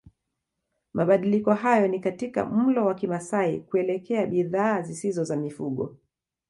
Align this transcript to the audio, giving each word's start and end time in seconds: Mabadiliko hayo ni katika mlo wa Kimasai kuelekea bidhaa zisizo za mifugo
Mabadiliko 0.93 1.53
hayo 1.53 1.87
ni 1.87 1.99
katika 1.99 2.45
mlo 2.45 2.85
wa 2.85 2.93
Kimasai 2.95 3.59
kuelekea 3.59 4.25
bidhaa 4.25 4.81
zisizo 4.81 5.23
za 5.23 5.35
mifugo 5.35 5.97